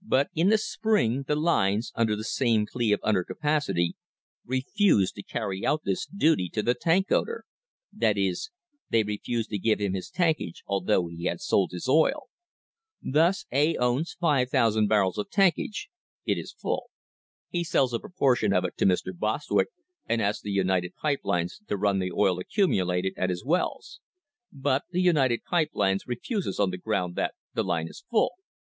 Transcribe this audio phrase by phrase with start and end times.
[0.00, 3.94] But in the spring the lines, under the same plea of under capacity,
[4.42, 7.44] refused to carry out this duty to the tank owner;
[7.92, 8.48] that is,
[8.88, 12.30] they refused to give him his tankage, although he had sold his oil.
[13.02, 15.90] Thus A owns 5,000 barrels of tankage.
[16.24, 16.88] It is full.
[17.50, 19.14] He sells a portion of it to Mr.
[19.14, 19.68] Bostwick
[20.06, 24.00] and asks the United Pipe Lines to run the oil accumulated at his wells.
[24.50, 28.32] But the United Pipe Lines refuses on the ground that the line is full.